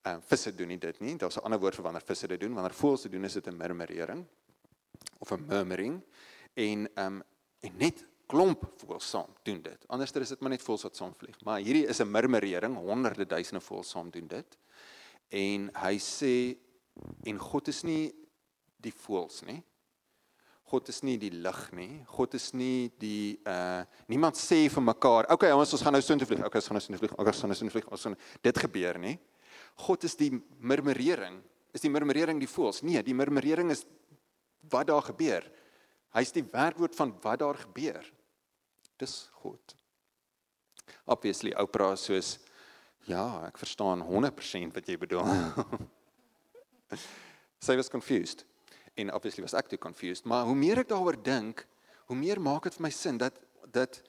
[0.08, 1.18] Ehm visse doen nie dit nie.
[1.18, 2.54] Daar's 'n ander woord vir wanneer visse dit doen.
[2.54, 4.26] Wanneer voëls dit doen, is dit 'n murmurering
[5.20, 6.02] of 'n murmuring.
[6.54, 7.24] En ehm um,
[7.60, 9.88] en net klomp voëls saam doen dit.
[9.88, 11.42] Anderster is dit maar net voëls wat saam vlieg.
[11.44, 14.58] Maar hierdie is 'n murmurering, honderde duisende voëls saam doen dit.
[15.30, 16.58] En hy sê
[17.24, 18.14] en God is nie
[18.78, 19.64] die voëls nie.
[20.70, 22.04] God is nie die lig nie.
[22.06, 26.02] God is nie die uh niemand sê vir mekaar, "Oké, okay, ons ons gaan nou
[26.02, 26.46] soontoe vlieg.
[26.46, 27.14] Okay, ons gaan nou soontoe vlieg.
[27.14, 29.20] Okay, ons gaan nou soontoe vlieg." Ons gaan dit gebeur nie.
[29.80, 31.40] God is die murmurering.
[31.76, 32.82] Is die murmurering die voëls?
[32.84, 33.86] Nee, die murmurering is
[34.72, 35.46] wat daar gebeur.
[36.18, 38.04] Hy's die werkwoord van wat daar gebeur.
[39.00, 39.76] Dis God.
[41.06, 42.38] Obviously Oprah soos
[43.10, 45.30] ja, ek verstaan 100% wat jy bedoel.
[47.66, 48.44] Sy was confused.
[49.00, 51.64] En obviously was ek toe confused, maar hoe meer ek daaroor dink,
[52.10, 53.38] hoe meer maak dit vir my sin dat
[53.70, 54.02] dat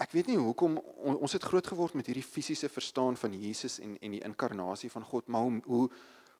[0.00, 3.98] ek weet nie hoekom ons het groot geword met hierdie fisiese verstaan van Jesus en
[4.00, 5.90] en die inkarnasie van God, maar hoe hoe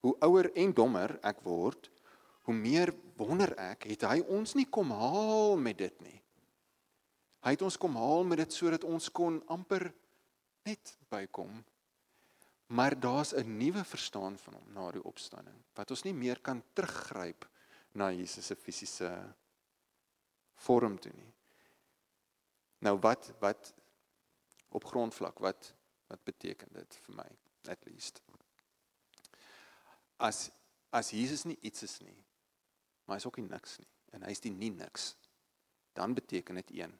[0.00, 1.90] hoe ouer en dommer ek word,
[2.48, 6.16] hoe meer wonder ek het hy ons nie kom haal met dit nie.
[7.44, 9.90] Hy het ons kom haal met dit sodat ons kon amper
[10.68, 11.52] net bykom.
[12.70, 16.62] Maar daar's 'n nuwe verstaan van hom na die opstanding wat ons nie meer kan
[16.72, 17.48] teruggryp
[17.92, 19.34] na Jesus se fisiese
[20.54, 21.32] vorm toe nie.
[22.80, 23.74] Nou wat wat
[24.68, 25.74] op grondvlak wat
[26.10, 27.28] wat beteken dit vir my
[27.68, 28.22] at least?
[30.16, 30.48] As
[30.90, 32.16] as Jesus nie iets is nie,
[33.04, 35.12] maar hy's ook nie niks nie en hy's die nie niks,
[35.94, 36.96] dan beteken dit een.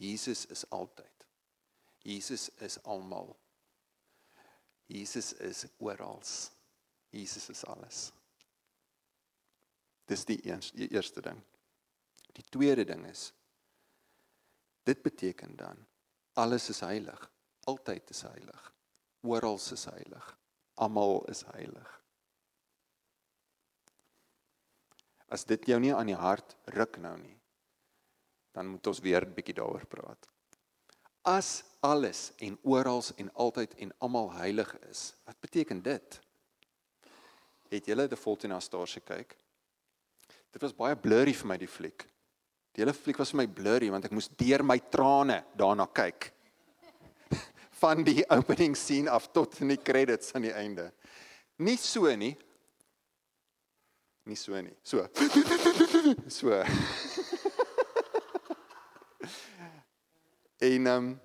[0.00, 1.26] Jesus is altyd.
[2.02, 3.34] Jesus is almal.
[4.88, 6.22] Jesus is oral.
[7.12, 8.12] Jesus is alles.
[10.08, 11.42] Dis die, eens, die eerste ding.
[12.32, 13.28] Die tweede ding is
[14.90, 15.86] dit beteken dan
[16.32, 17.20] alles is heilig,
[17.68, 18.62] altyd is heilig,
[19.22, 20.26] oral is heilig,
[20.74, 21.90] almal is heilig.
[25.30, 27.36] As dit jou nie aan die hart ruk nou nie,
[28.56, 30.26] dan moet ons weer 'n bietjie daaroor praat.
[31.22, 36.20] As alles en oral en altyd en almal heilig is, wat beteken dit?
[37.68, 39.36] Het julle die Fault in Our Stars gekyk?
[40.50, 42.09] Dit was baie blurry vir my die fliek.
[42.74, 46.32] Die hele fliek was vir my blurry want ek moes deur my trane daarna kyk.
[47.82, 50.92] Van die opening scene af tot in die credits aan die einde.
[51.60, 52.36] Nie so nie.
[54.24, 54.76] Nie so nie.
[54.82, 55.08] So.
[56.30, 56.50] So.
[60.60, 61.20] en ehm um,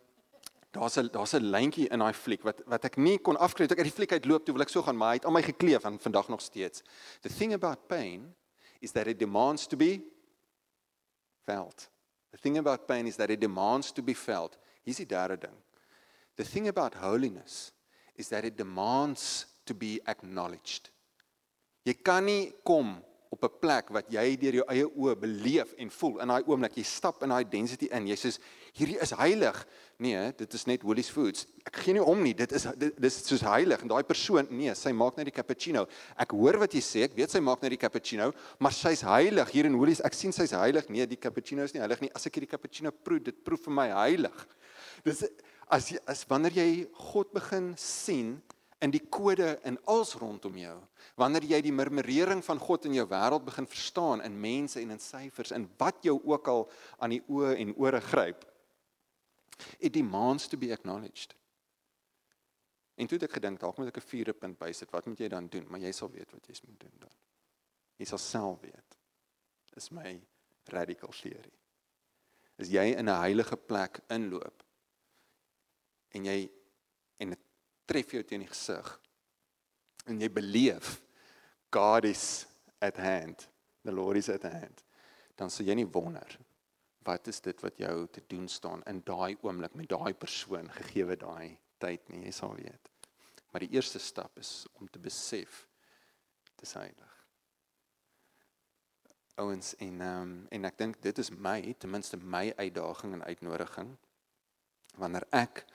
[0.72, 3.76] daar's 'n daar's 'n lyntjie in daai fliek wat wat ek nie kon afkry toe
[3.76, 5.42] ek uit die fliek uitloop toe wil ek so gaan maar hy het aan my
[5.42, 6.84] gekleef en vandag nog steeds.
[7.22, 8.36] The thing about pain
[8.80, 10.02] is that it demands to be
[11.46, 11.88] felt.
[12.32, 14.58] The thing about pain is that it demands to be felt.
[14.84, 15.58] Hier's die derde ding.
[16.36, 17.72] The thing about holiness
[18.16, 20.90] is that it demands to be acknowledged.
[21.86, 22.98] Jy kan nie kom
[23.30, 26.78] op 'n plek wat jy deur jou eie oë beleef en voel in daai oomblik
[26.78, 28.32] jy stap in daai density in jy sê
[28.76, 29.60] hierdie is heilig.
[30.04, 31.46] Nee dit is net Woolies Foods.
[31.68, 32.34] Ek gee nie om nie.
[32.36, 33.82] Dit is dit, dit is soos heilig.
[33.84, 35.86] En daai persoon nee sy maak net die cappuccino.
[36.20, 37.06] Ek hoor wat jy sê.
[37.08, 39.54] Ek weet sy maak net die cappuccino maar sy's heilig.
[39.56, 40.90] Hier in Woolies ek sien sy's heilig.
[40.92, 42.12] Nee die cappuccino is nie heilig nie.
[42.16, 44.46] As ek hierdie cappuccino proe dit proe vir my heilig.
[45.06, 45.24] Dis
[45.72, 46.70] as jy, as wanneer jy
[47.12, 48.36] God begin sien
[48.84, 50.76] in die kode in als rondom jou.
[51.20, 55.02] Wanneer jy die murmurering van God in jou wêreld begin verstaan in mense en in
[55.02, 56.68] syfers en wat jou ook al
[57.00, 58.44] aan die oë en ore gryp.
[59.80, 61.36] It demands to be acknowledged.
[62.96, 64.92] En toe het ek gedink dalk moet ek 'n vierde punt bysit.
[64.92, 65.66] Wat moet jy dan doen?
[65.70, 67.16] Maar jy sal weet wat jy moet doen dan.
[67.98, 68.98] Jy sal self weet.
[69.76, 70.22] Is my
[70.72, 71.52] radical theory.
[72.58, 74.64] As jy in 'n heilige plek inloop
[76.16, 76.50] en jy
[77.18, 77.40] en dit
[77.86, 78.90] tref jou teen die gesig
[80.08, 81.02] en jy beleef
[81.76, 82.46] God is
[82.80, 83.48] at hand
[83.84, 84.84] the Lord is at hand
[85.36, 86.38] dan sal jy nie wonder
[87.06, 91.18] wat is dit wat jou te doen staan in daai oomblik met daai persoon gegeewe
[91.22, 92.92] daai tyd nie jy sal weet
[93.52, 95.64] maar die eerste stap is om te besef
[96.62, 97.14] dis heilig
[99.42, 103.96] ouens en um, en ek dink dit is my ten minste my uitdaging en uitnodiging
[105.00, 105.66] wanneer ek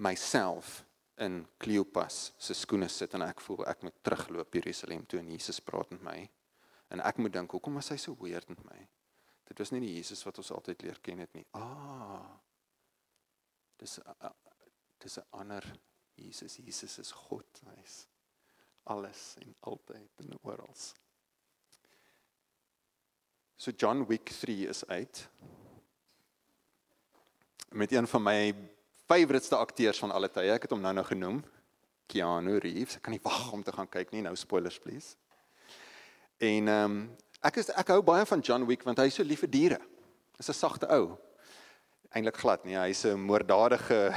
[0.00, 0.80] myself
[1.20, 5.60] in Kleopas se skoene sit en ek voel ek moet terugloop Jerusalem toe en Jesus
[5.60, 6.18] praat met my.
[6.90, 8.80] En ek moet dink, hoekom was hy so weird met my?
[9.50, 11.46] Dit was nie die Jesus wat ons altyd leer ken het nie.
[11.58, 12.28] Ah.
[13.80, 13.98] Dis
[15.00, 15.64] dis 'n ander
[16.14, 16.56] Jesus.
[16.56, 18.06] Jesus is God, hy's
[18.84, 20.74] alles en altyd en oral.
[23.56, 25.28] So John Wick 3 is uit.
[27.68, 28.54] Met een van my
[29.06, 30.52] favouriteste akteurs van alle tye.
[30.52, 31.44] Ek het hom nou-nou genoem.
[32.06, 32.96] Keanu Reeves.
[32.96, 34.22] Ek kan nie wag om te gaan kyk nie.
[34.22, 35.16] Nou spoilers please.
[36.38, 39.24] En ehm um, ek is ek hou baie van John Wick want hy is so
[39.24, 39.80] lief vir diere.
[40.38, 41.18] Hy's 'n sagte ou
[42.10, 42.74] eintlik glad nie.
[42.74, 44.10] Hy's 'n moorddadige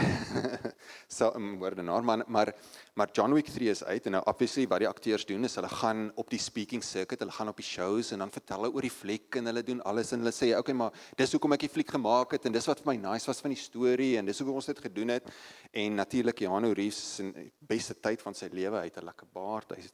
[1.17, 2.53] so 'n moordenaar maar maar
[2.95, 5.69] maar John Wick 3 is uit en nou obviously wat die akteurs doen is hulle
[5.69, 8.81] gaan op die speaking circuit, hulle gaan op die shows en dan vertel hulle oor
[8.81, 11.69] die fliek en hulle doen alles en hulle sê okay maar dis hoekom ek die
[11.69, 14.39] fliek gemaak het en dis wat vir my nice was van die storie en dis
[14.39, 15.29] hoekom ons dit gedoen het
[15.71, 19.77] en natuurlik Keanu Reeves in beste tyd van sy lewe uit 'n lekker baard.
[19.77, 19.93] Hy's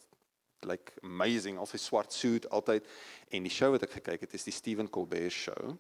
[0.68, 1.58] like amazing.
[1.58, 2.88] Al sy swart suit altyd.
[3.32, 5.78] En die show wat ek gekyk het is die Stephen Colbert show.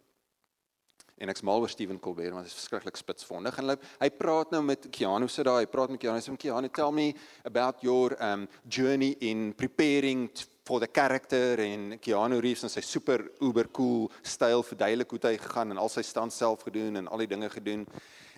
[1.19, 4.53] En ek's mal oor Steven Colbert want hy is verskriklik spitsvondig en hy, hy praat
[4.55, 7.09] nou met Keanu sit daar hy praat met Keanu sê Keanu tell me
[7.43, 10.29] about your um journey in preparing
[10.63, 11.59] for the character.
[11.59, 15.91] En Keanu Reeves en sy super uber cool styl verduidelik hoe hy gegaan en al
[15.91, 17.83] sy stand self gedoen en al die dinge gedoen.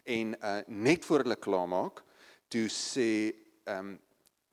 [0.09, 2.01] En uh net voor hulle klaar maak
[2.49, 3.11] toe sê
[3.69, 3.93] um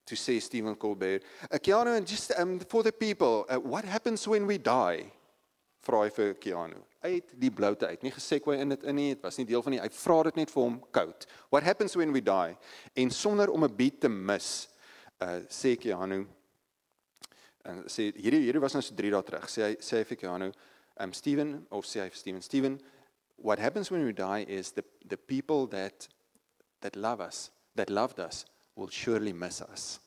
[0.09, 4.47] to say Stephen Colbert uh, Keanu just um for the people uh, what happens when
[4.47, 5.05] we die
[5.85, 8.03] vra hy vir Keanu uit die bloute uit.
[8.03, 10.41] Nie gesekwy in dit in nie, dit was nie deel van die hy vra dit
[10.41, 11.29] net vir hom koud.
[11.55, 12.57] What happens when we die?
[12.99, 14.69] En sonder om 'n beat te mis,
[15.23, 16.27] uh sê Keanu
[17.65, 19.47] en sê hierdie hierdie was nou so 3 dae terug.
[19.47, 20.53] Sê hy sê hy vir Keanu,
[21.01, 22.81] um Steven of sê hy vir Steven, Steven,
[23.37, 26.09] what happens when we die is the the people that
[26.81, 28.45] that love us, that loved us
[28.79, 29.99] will surely miss us.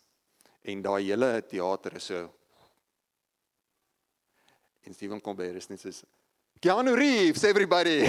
[0.64, 2.30] En daai hele teater is so
[4.82, 5.92] En Steven Colbert is net so
[6.62, 8.06] Keanu Reeves everybody.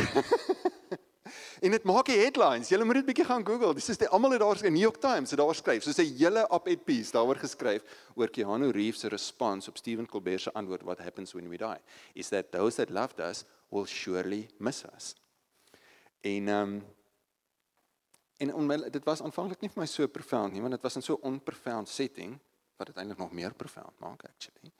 [1.64, 2.68] en dit maak die headlines.
[2.72, 3.72] Julle moet dit bietjie gaan Google.
[3.76, 5.84] Dis is die almal het daar in New York Times het daar geskryf.
[5.84, 10.40] Soos 'n hele op-ed piece daaroor geskryf oor Keanu Reeves se respons op Steven Colbert
[10.40, 11.80] se antwoord what happens when we die
[12.14, 15.14] is that those that loved us will surely miss us.
[16.20, 16.82] En ehm um,
[18.42, 21.04] en onmiddellik dit was aanvanklik nie vir my so profound nie, want dit was in
[21.06, 22.38] so 'n onprofound setting
[22.76, 24.72] wat dit eintlik nog meer profound maak actually.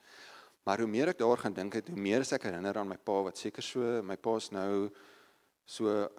[0.63, 3.21] Maar hoe meer ek daaroor gaan dink het, hoe meer ek herinner aan my pa
[3.23, 4.89] wat seker so my pa's nou
[5.65, 6.09] so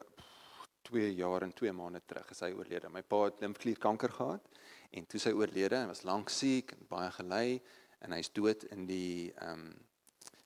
[0.83, 2.89] 2 jaar en 2 maande terug is hy oorlede.
[2.89, 4.43] My pa het limfklierkanker gehad
[4.91, 7.63] en toe sy oorlede, hy was lank siek en baie gelei
[8.01, 9.73] en hy's dood in die um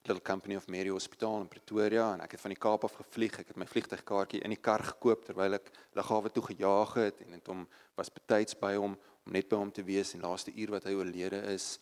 [0.08, 3.34] Little Company of Mary Hospitaal in Pretoria en ek het van die Kaap af gevlieg.
[3.42, 5.66] Ek het my vliegtuigkaartjie in die kar gekoop terwyl ek
[5.98, 7.66] lughawe toe gejaag het en dit hom
[7.98, 10.94] was betyds by hom om net by hom te wees en laaste uur wat hy
[10.96, 11.74] oorlede is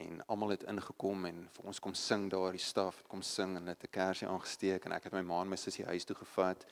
[0.00, 3.52] en almal het ingekom en vir ons kom sing daar die staf het kom sing
[3.60, 6.16] en het 'n kersie aangesteek en ek het my ma en my sussie huis toe
[6.16, 6.64] gevat.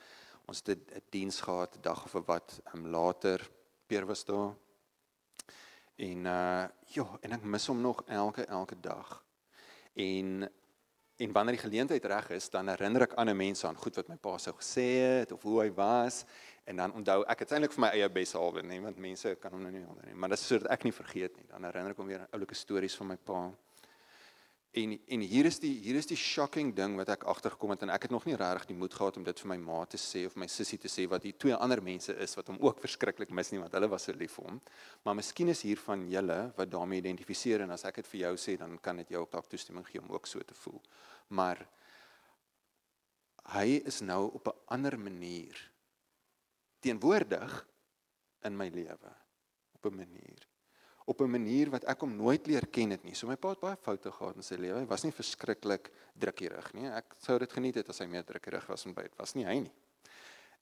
[0.47, 3.37] Ons het 'n diens gehad 'n dag of wat um, later
[3.85, 4.55] Peer was daar.
[5.95, 9.23] En uh ja, en ek mis hom nog elke elke dag.
[9.93, 10.49] En
[11.23, 14.17] en wanneer die geleentheid reg is, dan herinner ek ander mense aan goed wat my
[14.21, 14.89] pa sou gesê
[15.23, 16.23] het of hoe hy was
[16.63, 19.65] En dan onthou ek dit eintlik vir my eie besalwe nie want mense kan hom
[19.65, 21.47] nou nie onthou nie, maar dit is sodat ek nie vergeet nie.
[21.51, 23.41] Dan herinner ek hom weer aan oulike stories van my pa.
[24.73, 27.91] En en hier is die hier is die shocking ding wat ek agtergekom het en
[27.93, 30.23] ek het nog nie regtig die moed gehad om dit vir my ma te sê
[30.25, 33.29] of my sussie te sê wat hier twee ander mense is wat hom ook verskriklik
[33.37, 34.57] mis nie want hulle was so lief vir hom.
[35.05, 38.33] Maar miskien is hier van julle wat daarmee identifiseer en as ek dit vir jou
[38.47, 40.81] sê dan kan dit jou ook dalk toestemming gee om ook so te voel.
[41.37, 41.61] Maar
[43.53, 45.53] hy is nou op 'n ander manier
[46.81, 47.61] teenwoordig
[48.41, 49.13] in my lewe
[49.77, 50.49] op 'n manier
[51.05, 53.15] op 'n manier wat ek hom nooit leer ken het nie.
[53.15, 54.79] So my pa het baie foute gehad in sy lewe.
[54.79, 56.87] Hy was nie verskriklik drukkerig nie.
[56.87, 59.45] Ek sou dit geniet het as hy meer drukkerig was en by dit was nie
[59.45, 59.73] hy nie.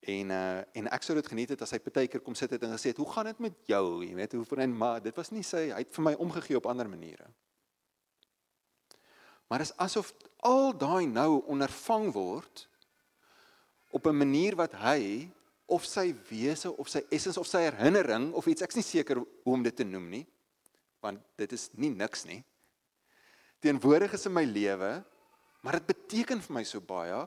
[0.01, 2.73] En uh en ek sou dit geniet het as hy partykeer kom sit het en
[2.73, 5.31] gesê het, "Hoe gaan dit met jou?" Jy weet, hoe vir en maar dit was
[5.31, 7.27] nie sy hy het vir my omgegee op ander maniere.
[9.47, 12.67] Maar is asof al daai nou ondervang word
[13.91, 15.29] op 'n manier wat hy
[15.71, 18.63] of sy wese of sy essens of sy herinnering of iets.
[18.65, 20.25] Ek's nie seker hoe om dit te noem nie
[21.01, 22.43] want dit is nie niks nie.
[23.61, 24.99] Teenwoordig is in my lewe
[25.61, 27.23] maar dit beteken vir my so baie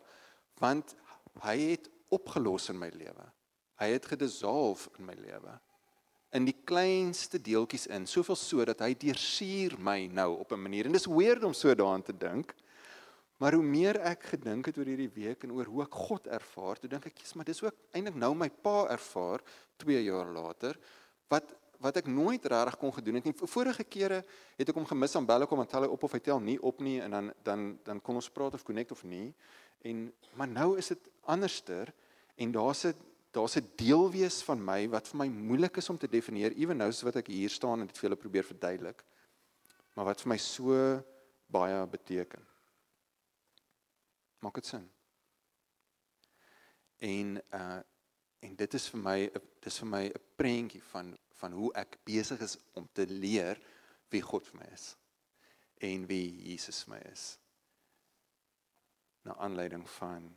[0.62, 0.94] want
[1.42, 3.24] hy het opgelos in my lewe.
[3.83, 5.57] Hy het gedissolve in my lewe.
[6.35, 10.87] In die kleinste deeltjies in soveel so dat hy deursuur my nou op 'n manier.
[10.87, 12.54] En dis weird om so daaraan te dink
[13.42, 16.79] Maar hoe meer ek gedink het oor hierdie week en oor hoe ek God ervaar,
[16.79, 19.42] toe dink ek, "Jesus, maar dis ook eintlik nou my pa ervaar
[19.77, 20.79] 2 jaar later
[21.29, 21.44] wat
[21.85, 23.35] wat ek nooit regtig kon gedoen het nie.
[23.37, 24.23] Vorige kere
[24.57, 26.57] het ek hom gemis aan belle kom en tel hy op of hy tel nie
[26.62, 29.35] op nie en dan dan dan kon ons praat of connect of nie.
[29.85, 30.07] En
[30.38, 31.92] maar nou is dit anderster
[32.37, 32.94] en daar's 'n
[33.33, 36.77] daar's 'n deel wees van my wat vir my moeilik is om te definieer, ewen
[36.77, 39.05] nou soos wat ek hier staan en dit vir julle probeer verduidelik.
[39.94, 41.03] Maar wat vir my so
[41.47, 42.54] baie beteken.
[44.44, 44.87] Maak dit sin?
[46.96, 47.80] En uh
[48.44, 49.18] en dit is vir my
[49.64, 53.61] dis vir my 'n prentjie van van hoe ek besig is om te leer
[54.12, 54.96] wie God vir my is
[55.80, 57.38] en wie Jesus vir my is.
[59.22, 60.28] Na aanleiding van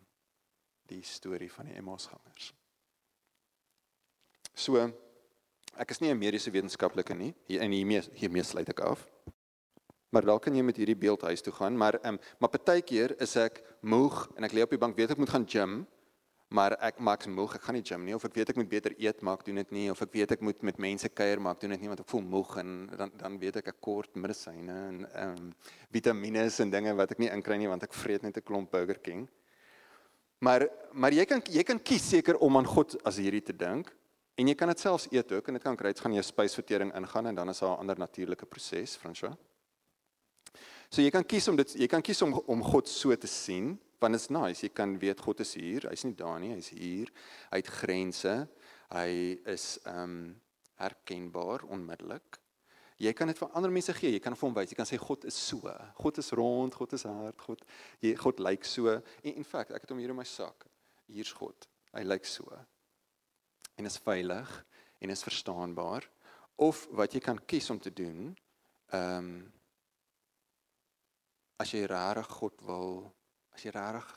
[0.87, 2.53] die storie van die Emmausgangers.
[4.55, 4.87] So
[5.75, 7.35] ek is nie 'n mediese wetenskaplike nie.
[7.45, 9.07] Hier in hiermee hiermee sluit ek af.
[10.09, 13.15] Maar dalk kan jy met hierdie beeld huis toe gaan, maar ehm um, maar partykeer
[13.21, 15.81] is ek moeg en ek lê op die bank, weet ek moet gaan gym,
[16.47, 18.69] maar ek maak se moeg, ek gaan nie gym nie of ek weet ek moet
[18.71, 21.59] beter eet, maak doen dit nie of ek weet ek moet met mense kuier, maak
[21.59, 24.77] doen dit nie want ek voel moeg en dan dan weet ek ek kort medisyne
[24.91, 25.51] en ehm um,
[25.91, 28.99] vitamiene en dinge wat ek nie inkry nie want ek vreet net 'n klomp Burger
[28.99, 29.27] King.
[30.39, 33.91] Maar maar jy kan jy kan kies seker om aan God as hierdie te dink
[34.37, 36.95] en jy kan dit selfs eet ook en dit kan kry dit gaan jou spysvertering
[36.95, 39.35] ingaan en dan is daar 'n ander natuurlike proses, Franswa.
[40.89, 43.75] So jy kan kies om dit jy kan kies om om God so te sien
[43.99, 44.61] want dit's nice.
[44.61, 45.87] Jy kan weet God is hier.
[45.89, 47.09] Hy's nie daar nie, hy's hier.
[47.51, 48.35] Hy het grense.
[48.93, 49.13] Hy
[49.49, 50.19] is ehm um,
[50.77, 52.37] herkenbaar onmiddellik.
[53.01, 54.11] Jy kan dit vir ander mense gee.
[54.13, 54.69] Jy kan vir hom wys.
[54.69, 55.73] Jy kan sê God is so.
[55.97, 57.63] God is rond, God is hard, God
[58.05, 58.93] jy God lyk so.
[59.23, 60.65] En in feite, ek het hom hier in my sak.
[61.09, 61.67] Hier's God.
[61.97, 62.45] Hy lyk so.
[63.77, 64.53] En is veilig
[65.01, 66.05] en is verstaanbaar.
[66.61, 68.33] Of wat jy kan kies om te doen,
[68.93, 69.37] ehm um,
[71.57, 72.97] as jy regtig God wil,
[73.55, 74.13] as jy regtig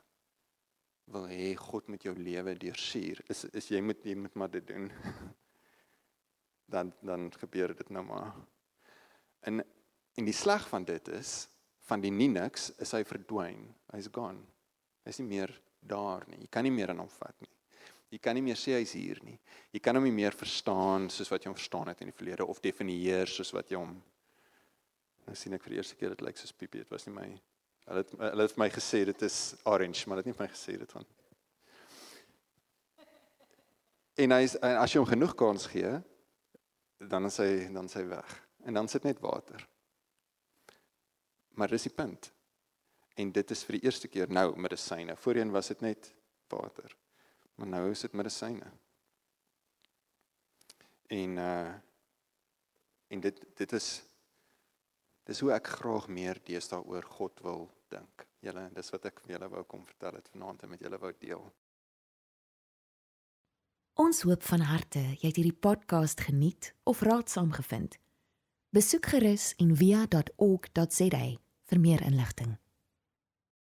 [1.11, 4.67] wil hê God met jou lewe deursuur, is is jy moet jy moet maar dit
[4.67, 4.91] doen.
[6.75, 8.35] dan dan gebeur dit nou maar.
[9.41, 9.65] En
[10.15, 11.49] en die sleg van dit is
[11.91, 13.65] van die nie niks is hy verdwyn.
[13.91, 14.45] Hy's gone.
[15.07, 16.45] Hy's nie meer daar nie.
[16.45, 17.51] Jy kan nie meer aan hom vat nie.
[18.11, 19.37] Jy kan nie meer sê hy's hier nie.
[19.75, 22.47] Jy kan hom nie meer verstaan soos wat jy hom verstaan het in die verlede
[22.47, 23.97] of definieer soos wat jy hom
[25.31, 26.81] Nou sien ek vir die eerste keer dit lyk soos piepie.
[26.83, 27.29] Dit was nie my
[27.87, 29.37] hulle het hulle het vir my gesê dit is
[29.71, 31.07] orange, maar dit het nie vir my gesê dit van.
[34.25, 34.41] En hy
[34.73, 35.93] as jy hom genoeg kans gee,
[37.15, 38.35] dan is hy dan is hy weg.
[38.67, 39.63] En dan sit net water.
[41.55, 42.33] Maar dis die punt.
[43.15, 45.15] En dit is vir die eerste keer nou medisyne.
[45.15, 46.11] Voorheen was dit net
[46.51, 46.91] water.
[47.55, 48.75] Maar nou is dit medisyne.
[51.23, 51.73] En uh
[53.11, 53.93] en dit dit is
[55.29, 58.27] dis hoe ek graag meer deesdae oor God wil dink.
[58.45, 61.13] Julle, dis wat ek vir julle wou kom vertel het vanaand en met julle wou
[61.21, 61.43] deel.
[64.01, 67.99] Ons hoop van harte jy het hierdie podcast geniet of raadsaam gevind.
[68.73, 71.25] Besoek gerus en via.ok.za
[71.71, 72.57] vir meer inligting.